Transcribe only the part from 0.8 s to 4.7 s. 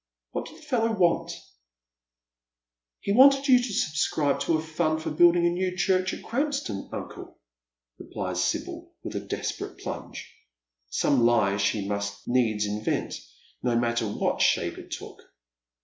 want?"" He wanted you to subscribe to a